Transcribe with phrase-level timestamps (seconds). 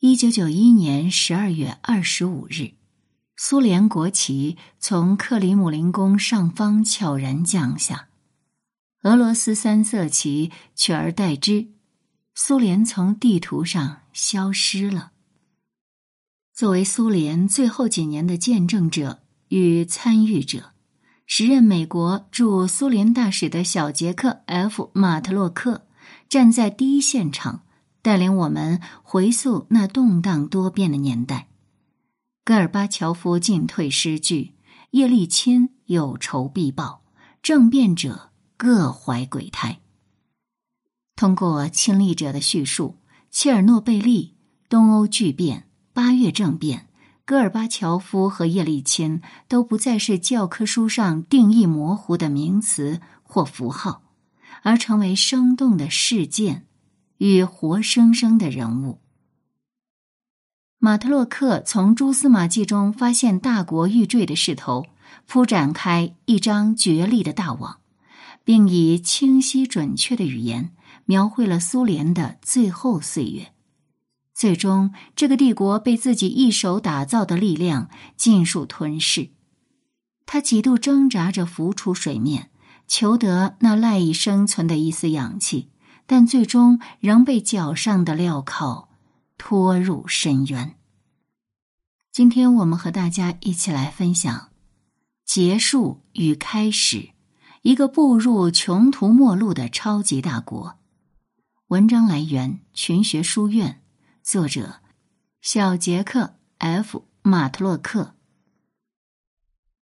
[0.00, 2.72] 一九九一年十二月二十五日，
[3.34, 8.08] 苏联国旗从克里姆林宫上方悄然降下，
[9.04, 11.68] 俄罗斯三色旗取而代之，
[12.34, 15.12] 苏联从地图上消失了。
[16.52, 20.72] 作为苏联最后几年的见证者与参与者，
[21.24, 25.86] 时任美国驻苏联大使的小杰克 ·F· 马特洛克
[26.28, 27.62] 站在第一现场。
[28.06, 31.48] 带领我们回溯那动荡多变的年代，
[32.44, 34.52] 戈尔巴乔夫进退失据，
[34.92, 37.02] 叶利钦有仇必报，
[37.42, 39.80] 政变者各怀鬼胎。
[41.16, 42.98] 通过亲历者的叙述，
[43.32, 44.36] 切尔诺贝利、
[44.68, 46.86] 东欧巨变、八月政变，
[47.24, 54.04] 戈尔巴乔夫和叶利钦都不再是教科书上定义模糊的名词或符号，
[54.62, 56.68] 而成为生动的事件。
[57.18, 59.00] 与活生生的人物，
[60.78, 64.84] 马特洛克从蛛丝马迹中发现大国欲坠的势头，
[65.26, 67.78] 铺展开一张绝丽的大网，
[68.44, 70.72] 并以清晰准确的语言
[71.06, 73.52] 描绘了苏联的最后岁月。
[74.34, 77.88] 最终，这个帝国被自己一手打造的力量
[78.18, 79.30] 尽数吞噬。
[80.26, 82.50] 他几度挣扎着浮出水面，
[82.86, 85.70] 求得那赖以生存的一丝氧气。
[86.06, 88.88] 但最终仍被脚上的镣铐
[89.36, 90.76] 拖入深渊。
[92.12, 94.48] 今天我们和大家一起来分享
[95.24, 97.10] 结束与开始，
[97.62, 100.78] 一个步入穷途末路的超级大国。
[101.68, 103.82] 文章来源群学书院，
[104.22, 104.76] 作者
[105.42, 108.14] 小杰克 ·F· 马特洛克。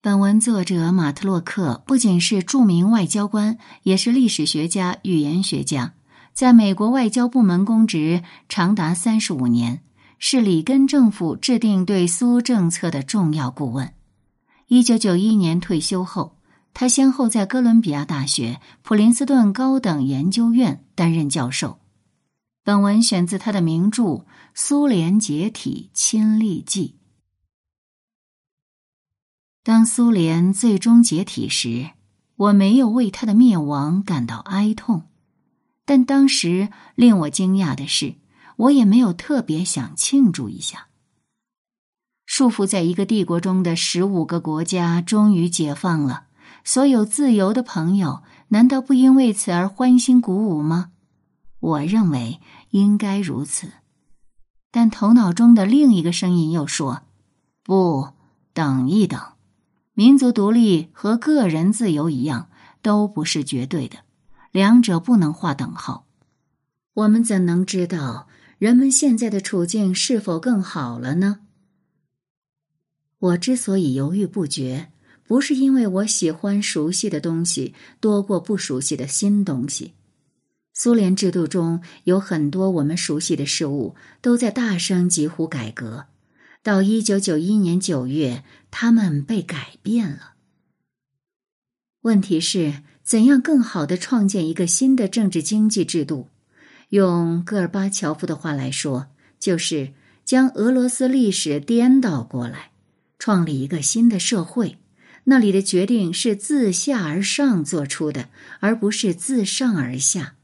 [0.01, 5.95] 本文作者马特洛克不仅是著名外交官，也是历史学家、语言学家。
[6.33, 9.83] 在美国外交部门公职长达三十五年，
[10.19, 13.93] 是里根政府制定对苏政策的重要顾问。
[14.69, 16.39] 一九九一年退休后，
[16.73, 21.79] 他先后在哥伦比亚大学、普林斯顿高等研究院担任教授。
[22.65, 24.03] 本文选自他的名著
[24.55, 26.97] 《苏联解体亲历记》。
[29.63, 31.91] 当苏联最终解体时，
[32.37, 35.03] 我没有为他的灭亡感到哀痛。
[35.85, 38.15] 但当时令我惊讶的是，
[38.57, 40.89] 我也没有特别想庆祝一下。
[42.25, 46.27] 束缚在一个帝国中的十五个国家终于解放了，
[46.65, 50.93] 所有自由的朋友难道不因为此而欢欣鼓舞吗？
[51.61, 52.41] 我认为
[52.71, 53.73] 应该如此，
[54.71, 57.03] 但头脑中的另一个声音又说
[57.63, 58.11] ：“不，
[58.53, 59.21] 等一等，
[59.95, 62.49] 民族独立和个人自由一样，
[62.81, 63.99] 都不是绝对的。”
[64.53, 66.07] 两者不能划等号。
[66.93, 71.41] 我们怎能知道人们现在的处境是否更好了呢？
[73.19, 74.93] 我之所以犹豫不决，
[75.27, 79.95] 不是因为我喜欢熟悉的东西多过不熟悉的新东西。
[80.75, 86.07] 苏联制度中有很多我们熟悉的事物都在大声疾呼改革，
[86.63, 90.35] 到一九九一年九月，他们被改变了。
[92.03, 92.83] 问题是。
[93.03, 96.29] 怎样更好的创建一个新的政治经济制度？
[96.91, 99.09] 用戈尔巴乔夫的话来说，
[99.39, 99.93] 就是
[100.25, 102.71] 将俄罗斯历史颠倒过来，
[103.19, 104.79] 创立一个新的社会。
[105.25, 108.29] 那里的决定是自下而上做出的，
[108.61, 110.35] 而不是自上而下。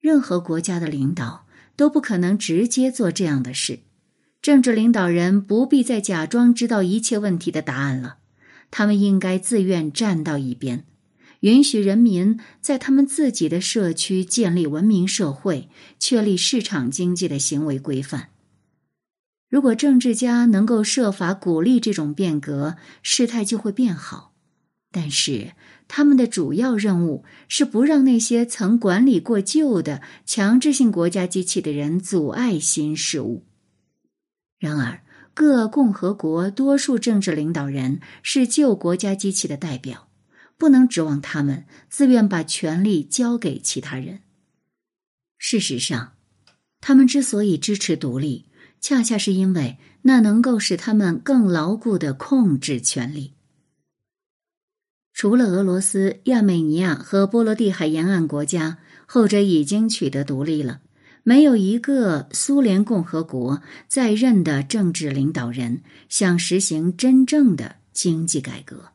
[0.00, 1.46] 任何国家的领导
[1.76, 3.80] 都不可能直接做这样的事。
[4.40, 8.18] 政治领导人不必再假装知道一切问题的答案了，
[8.70, 10.84] 他们应该自愿站到一边。
[11.42, 18.28] 允许人民在他们自己的社区建立文明社会，确立市场经济的行为规范。
[19.48, 24.32] 如果政治家能够设法鼓励这种变革，事态就会变好。
[24.92, 25.52] 但是，
[25.88, 33.44] 他们的主要任务是不让那些曾管理过旧的强制性国家机器的人阻碍新事物。
[34.60, 35.02] 然而，
[35.34, 40.06] 各共和国多数政治领导人是旧国家机器的代表。
[40.62, 44.20] 不能指望他们自愿把权力交给其他人。
[45.36, 46.12] 事实上，
[46.80, 48.46] 他们之所以支持独立，
[48.80, 53.32] 恰恰是因为那能够使他们更牢固的控制权力。
[55.12, 60.80] 除了俄罗斯、亚美尼亚和波罗的海沿岸国家，后者已经取得独立了，
[61.24, 68.91] 没有一个苏联共和国在任的政治领导人想实行真正的经济改革。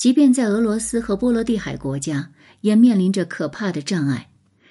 [0.00, 2.32] 即便在俄罗斯和波罗的海国家，
[2.62, 4.30] 也面临着可怕的障碍。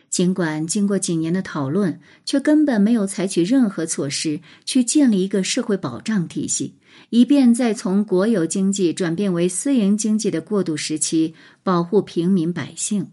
[0.09, 6.79] 尽管经过几年的讨论，却根本没有采取任何措施去建立一个社会保障体系，
[7.11, 13.11] 以便在从国有经济转变为私营经济的过渡时期保护平民百姓。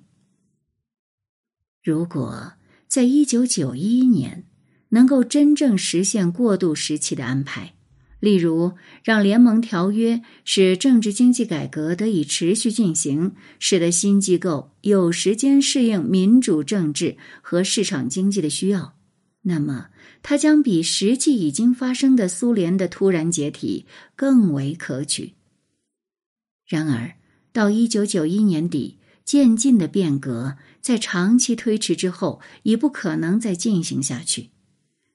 [1.85, 2.55] 如果
[2.89, 4.47] 在一九九一年
[4.89, 7.75] 能够真正实现过渡时期的安排，
[8.19, 8.73] 例如，
[9.05, 18.97] 让联盟条约使政治经济改革得以持续进行，使得新机构有时间适应民主政治和市场经济的需要，
[19.43, 19.89] 那么
[20.23, 23.85] 它将比实际已经发生的苏联的突然解体
[24.17, 25.35] 更为可取。
[26.67, 27.17] 然而，
[27.53, 34.49] 到一九九一年底，渐进的变革在长期推迟之后已不可能再进行下去，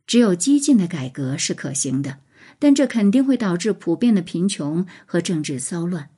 [0.06, 2.19] 只有激进的改革是可行的。
[2.62, 6.10] 但这肯定会导致普遍的贫穷和政治骚乱，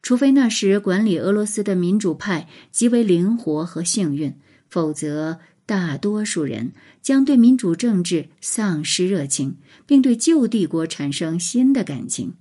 [0.00, 4.34] 除非那时管理俄罗斯的民主派极为灵活和幸运，
[4.70, 12.32] 否则大多数人将对民主政治丧失热情，并对旧帝国产生新的感情。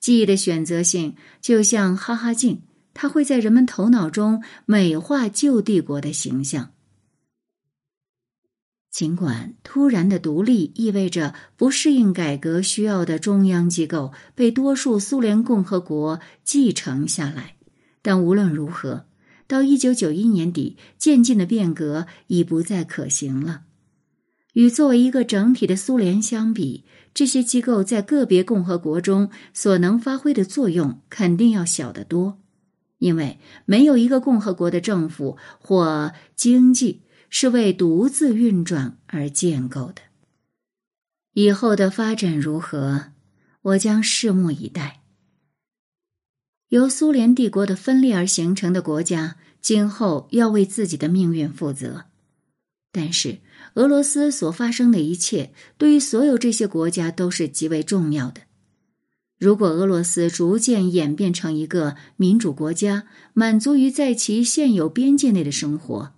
[0.00, 2.62] 记忆的选择性就像哈哈镜，
[2.94, 6.70] 它会在人们头脑中美化旧帝国的形象。
[8.92, 17.56] 尽管突然的独立意味着不适应改革需要的中央机构被多数苏联共和国继承下来，
[18.02, 19.06] 但无论如何，
[19.48, 23.62] 到一九九一年底，渐进的变革已不再可行了。
[24.52, 26.84] 与作为一个整体的苏联相比，
[27.14, 32.36] 这些机构在个别共和国中所能发挥的作用肯定要小得多，
[32.98, 37.00] 因为没有一个共和国的政府或经济。
[37.34, 40.02] 是为独自运转而建构的。
[41.32, 43.06] 以后的发展如何，
[43.62, 45.00] 我将拭目以待。
[46.68, 52.04] 由苏联帝国的分裂而形成的国家，今后要为自己的命运负责。
[52.92, 53.38] 但是，
[53.74, 58.42] 俄罗斯所发生的一切，对于所有这些国家都是极为重要的。
[59.38, 66.12] 如果俄罗斯逐渐演变成一个民主国家，满足于在其现有边界内的生活。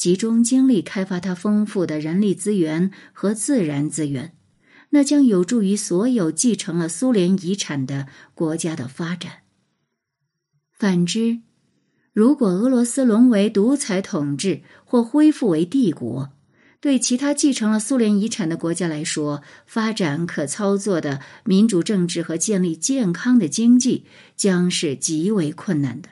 [0.00, 4.34] 集中精力开发它丰富的人力资源和自然资源，
[4.88, 9.42] 那将有助于所有继承了苏联遗产的国家的发展。
[10.72, 11.40] 反之，
[12.14, 16.30] 如果俄罗斯沦为独裁统治或恢复为帝国，
[16.80, 26.08] 对其他继承了苏联遗产的国家来说，发展可操作的民主政治和建立健康的经济将是极为困难的。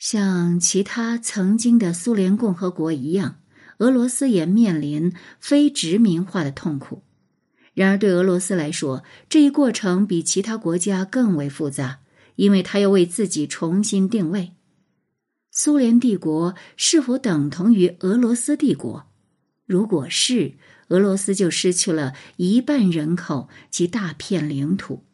[0.00, 3.36] 像其他曾经的苏联共和国一样，
[3.80, 7.02] 俄罗斯也面临非殖民化的痛苦。
[7.74, 12.00] 然而，对俄罗斯来说，这一过程比其他国家更为复杂，
[12.36, 14.52] 因为它要为自己重新定位：
[15.50, 19.06] 苏联帝国是否等同于俄罗斯帝国？
[19.66, 20.54] 如果是，
[20.88, 25.04] 俄罗斯就失去了一半人口及大片领土。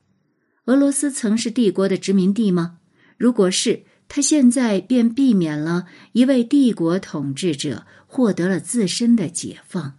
[0.67, 2.79] 俄罗斯曾是帝国的殖民地吗？
[3.19, 3.83] 如果是。
[4.09, 9.99] 他现在便避免了一位帝国统治者，获得了自身的解放。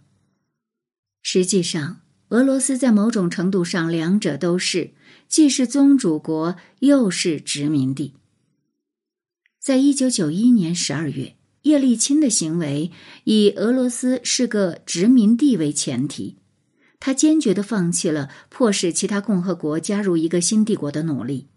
[1.22, 4.92] 实际上，俄罗斯在某种程度上两者都是，
[5.28, 8.14] 既是宗主国，又是殖民地。
[9.60, 12.90] 在一九九一年十二月，叶利钦的行为
[13.24, 16.36] 以俄罗斯是个殖民地为前提，
[16.98, 21.48] 他坚决的放弃了迫使其他共和国加入一个新帝国的努力。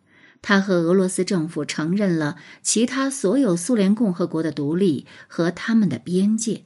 [0.42, 6.64] 他和俄罗斯政府承认了其他所有苏联共和国的独立和他们的边界。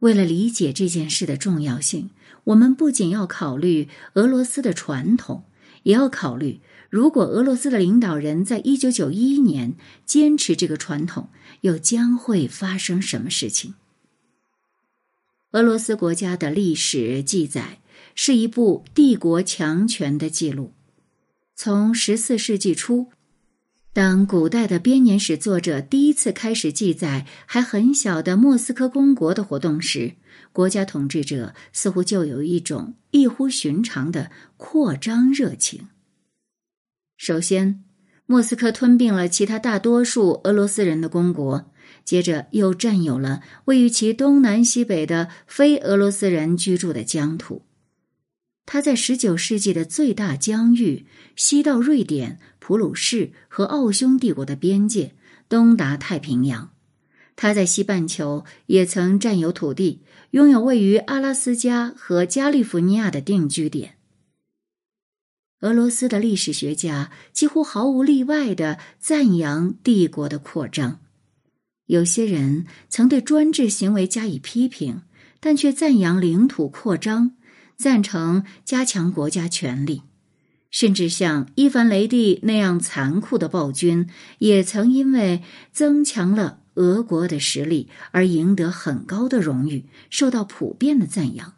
[0.00, 2.10] 为了理解这件事的重要性，
[2.44, 5.44] 我们不仅要考虑俄罗斯的传统，
[5.84, 11.28] 也要考虑如果俄罗斯的领导人在一九九一年坚持这个传统，
[11.60, 13.74] 又将会发生什么事情。
[15.52, 17.80] 俄罗斯国家的历史记载
[18.14, 20.72] 是一部帝国强权的记录。
[21.62, 23.08] 从十四世纪初，
[23.92, 30.14] 当古代的编年史作者第一次开始记载还很小的莫斯科公国的活动时，
[30.54, 35.88] 国家统治者似乎就有一种异乎寻常的扩张热情。
[37.18, 37.84] 首先，
[38.24, 41.70] 莫斯科吞并了其他大多数俄罗斯人的公国，
[42.06, 47.66] 接着又占有了位于其东南西北的非俄罗斯人居住的疆土。
[48.66, 55.14] 他在十九世纪的最大疆域，西到瑞典、普鲁士和奥匈帝国的边界，
[55.48, 56.70] 东达太平洋。
[57.34, 60.02] 他在西半球也曾占有土地，
[60.32, 63.96] 拥有位于阿拉斯加和加利福尼亚的定居点。
[65.62, 71.00] 俄罗斯的历史学家几乎毫无例外的赞扬帝国的扩张，
[71.86, 75.02] 有些人曾对专制行为加以批评，
[75.40, 77.32] 但却赞扬领土扩张，
[77.80, 80.02] 赞成加强国家权力。
[80.70, 84.08] 甚至像伊凡雷帝那样残酷的暴君，
[84.38, 91.54] 也曾因为增强了俄国的实力而赢得很高的荣誉，受到普遍的赞扬。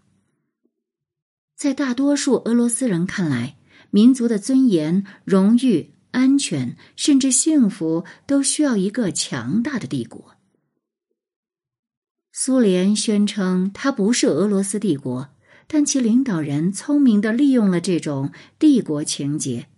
[1.54, 3.56] 在大多数俄罗斯人看来，
[3.90, 10.36] 民族的尊严、荣誉、安全，甚至幸福，都需要一个强大的帝国。
[12.32, 15.28] 苏联宣称，它不是俄罗斯帝国。
[15.66, 19.68] 但其领导人聪明的利用了这种帝国情节，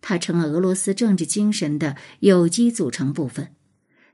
[0.00, 3.52] 它成了俄罗斯政治精神的有机组成部分。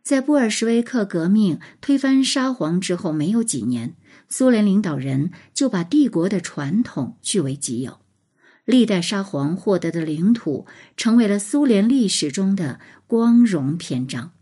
[0.02, 3.94] 在布尔什维克革命推翻沙皇之后没有几年，
[4.28, 7.98] 苏联领导人就把帝国的传统据为己有，
[8.64, 14.32] 历代沙皇获得的领土成为了苏联历史中的光荣篇章。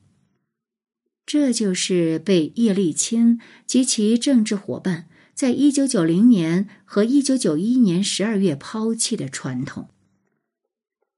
[1.27, 5.09] 这就是被叶利钦及其政治伙伴。
[5.39, 9.89] 在一九九零年和一九九一年十二月抛弃的传统。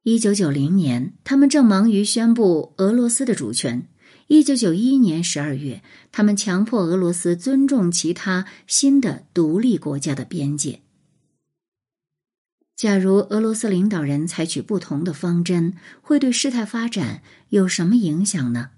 [0.02, 3.86] 一九九零年，他们正忙于宣布俄罗斯的主权；
[4.26, 10.82] 一九九一年十二月，他们强迫俄罗斯尊重其他新的独立国家的边界。
[12.76, 15.72] 假如俄罗斯领导人采取不同的方针，
[16.02, 18.72] 会对事态发展有什么影响呢？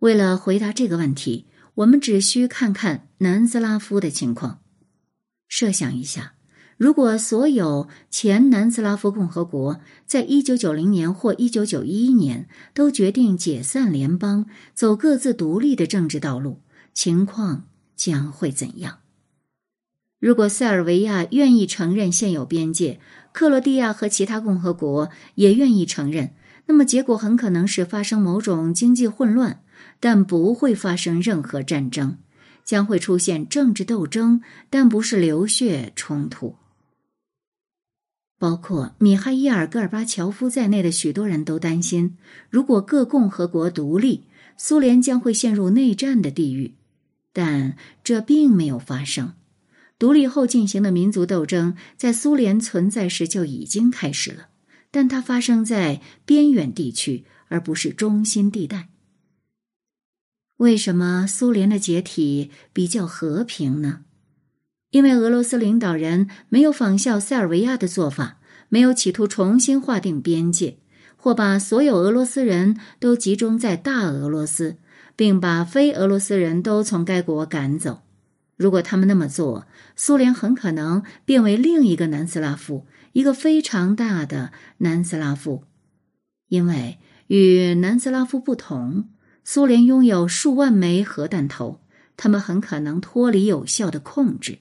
[0.00, 1.46] 为了回答这个问题。
[1.80, 4.60] 我们只需看看南斯拉夫的情况。
[5.48, 6.34] 设想一下，
[6.76, 14.44] 如果所有前南斯拉夫共和国在一九九零年或一九九一年都决定解散联邦，
[14.74, 16.60] 走各自独立的政治道路，
[16.92, 17.64] 情况
[17.96, 18.98] 将会怎样？
[20.18, 23.00] 如果塞尔维亚愿意承认现有边界，
[23.32, 26.34] 克罗地亚和其他共和国也愿意承认，
[26.66, 29.62] 那么结果很可能是发生某种经济混乱。
[30.00, 32.16] 但不会发生任何战争，
[32.64, 34.40] 将会出现政治斗争，
[34.70, 36.56] 但不是流血冲突。
[38.38, 42.16] 包括米哈伊尔·戈尔巴乔夫在内的许多人都担心，
[42.48, 44.24] 如果各共和国独立，
[44.56, 46.74] 苏联将会陷入内战的地狱。
[47.32, 49.34] 但这并没有发生。
[49.98, 54.48] 独立后进行的民族斗争，在苏联存在时就已经开始了，
[54.90, 58.88] 但它发生在边远地区，而不是中心地带。
[60.60, 64.00] 为什么苏联的解体比较和平呢？
[64.90, 70.76] 因为俄罗斯领导人没有仿效塞尔维亚的做法，没有企图重新划定边界，
[71.16, 74.76] 或把所有俄罗斯人都集中在大俄罗斯，
[75.16, 78.02] 并把非俄罗斯人都从该国赶走。
[78.58, 85.64] 如果他们那么做，苏联很可能变为另一个南斯拉夫，一个非常大的南斯拉夫，
[86.48, 86.98] 因为
[87.28, 89.08] 与南斯拉夫不同。
[89.44, 91.80] 苏联拥有数万枚核弹头，
[92.16, 94.58] 他们很可能脱离有效的控制。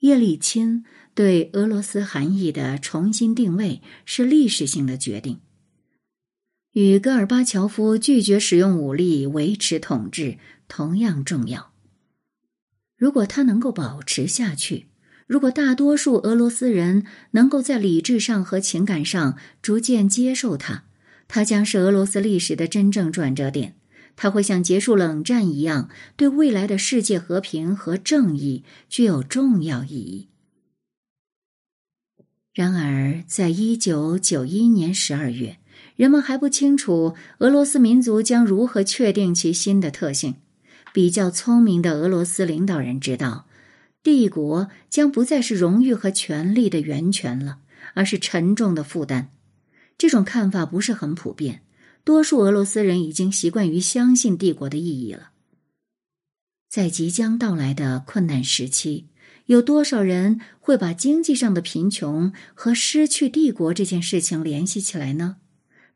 [0.00, 5.40] 叶利钦对俄罗斯含义的重新定位是历史性的决定，
[6.72, 11.72] 与戈尔巴乔夫拒绝使用武力维持统治同样重要。
[12.96, 14.88] 如果他能够保持下去，
[15.28, 20.84] 如果大多数俄罗斯人能够在理智上和情感上逐渐接受他。
[21.34, 23.74] 它将是俄罗斯历史的真正转折点，
[24.16, 30.28] 它会像结束冷战一样，对未来的世界和平和正义具有重要意义。
[32.52, 35.56] 然而，在一九九一年十二月，
[35.96, 40.34] 人们还不清楚俄罗斯民族将如何确定其新的特性。
[40.92, 43.46] 比较聪明的俄罗斯领导人知道，
[44.02, 47.60] 帝国将不再是荣誉和权力的源泉了，
[47.94, 49.30] 而是沉重的负担。
[50.02, 51.62] 这种看法不是很普遍，
[52.02, 55.30] 多数俄罗斯人已经习惯于相信帝国的意义了。
[56.68, 59.06] 在即将到来的困难时期，
[59.46, 65.36] 有多少人会把经济上的贫穷和失去帝国这件事情联系起来呢？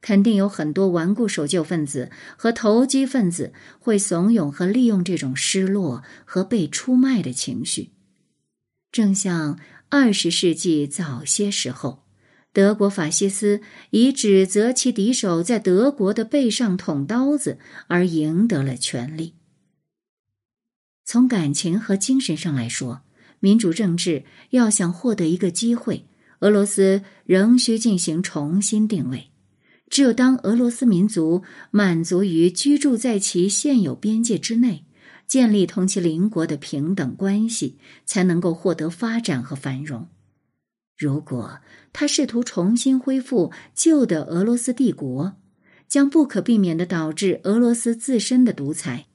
[0.01, 7.91] 肯定有很多顽固守旧分子和投机分子会怂恿和利用这种失落和被出卖的情绪，
[8.93, 9.59] 正像
[9.89, 12.06] 二十世纪早些时候。
[12.57, 13.61] 德国法西斯
[13.91, 19.35] 以指责其敌手在德国的背上捅刀子而赢得了权力。
[21.05, 23.03] 从感情和精神上来说，
[23.41, 26.07] 民主政治要想获得一个机会，
[26.39, 29.27] 俄罗斯仍需进行重新定位。
[29.91, 34.87] 只有当俄罗斯民族满足于居住在其现有边界之内，
[35.27, 40.09] 建立同其邻国的平等关系，才能够获得发展和繁荣。
[40.97, 41.61] 如果
[41.93, 45.37] 他试图重新恢复旧的俄罗斯帝国，
[45.89, 49.07] 将不可避免的导致俄罗斯自身的独裁，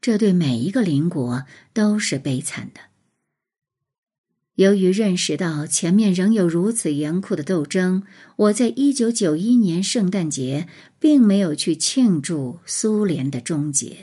[0.00, 2.80] 这对每一个邻国都是悲惨的。
[4.56, 8.02] 由于认识到前面仍有如此严酷的斗争，
[8.36, 13.88] 我在一九九一年圣诞节并没有去庆祝苏联的终结。《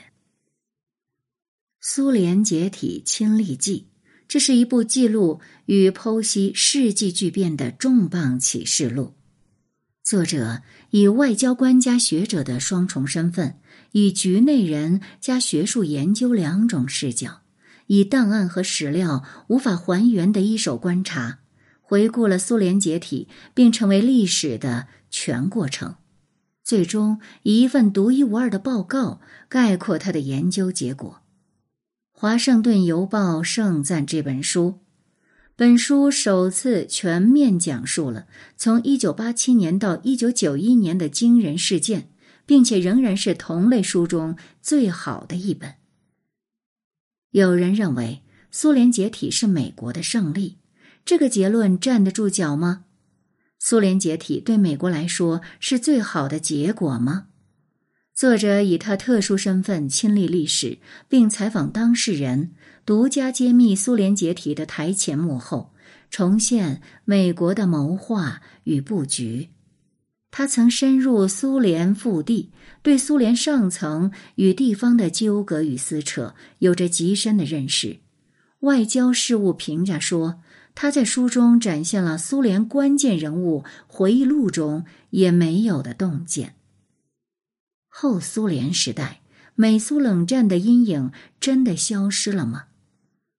[1.80, 3.88] 苏联解体亲历记》，
[4.30, 9.16] 这是一部记录与剖析世纪巨变的重磅启示录。
[10.04, 13.56] 作者以外交官加学者的双重身份，
[13.94, 17.42] 以局内人加学术研究两种视角，
[17.88, 21.40] 以档案和史料无法还原的一手观察，
[21.82, 25.96] 回顾了苏联解体并成为历史的全过程，
[26.64, 31.22] 最终以一份独一无二的报告概括他的研究结果。
[32.22, 34.80] 《华盛顿邮报》盛赞这本书。
[35.56, 42.12] 本书首次全面讲述了从一九八七年到一九九一年的惊人事件，
[42.46, 45.76] 并且仍然是同类书中最好的一本。
[47.32, 48.22] 有人认为
[48.52, 50.58] 苏联解体是美国的胜利，
[51.06, 52.84] 这个结论站得住脚吗？
[53.58, 57.28] 苏联解体对美国来说是最好的结果吗？
[58.20, 62.52] 作者以他特殊身份亲历历史，并采访当事人，
[62.86, 65.72] 独家揭秘苏联解体的台前幕后，
[66.10, 69.52] 重现美国的谋划与布局。
[70.32, 78.00] 他曾深入苏联腹地，对苏联上层与地方的纠葛与撕扯有着极深的认识。
[78.60, 80.42] 外交事务评价说，
[80.76, 86.56] 他在书中展现了苏联关键人物回忆录中也没有的洞见。
[88.02, 89.20] 后苏联时代，
[89.56, 92.68] 美苏冷战的阴影真的消失了吗？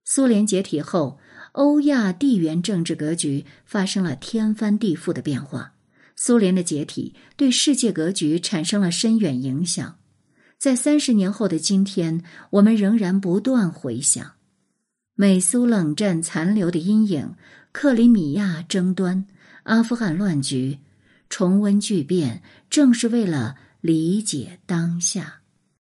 [0.04, 1.18] 苏联解体后，
[1.52, 5.72] 欧亚地缘政治格局发生了天翻地覆的变化。
[6.14, 9.96] 苏联的解体对世界格局产生了深远影响。
[10.58, 14.32] 在三十年后的今天，我们仍然不断回想
[15.14, 17.34] 美苏冷战残留的阴影、
[17.72, 19.24] 克里米亚争端、
[19.62, 20.80] 阿富汗乱局，
[21.30, 23.56] 重温巨变，正是为了。
[23.80, 25.39] 理解当下。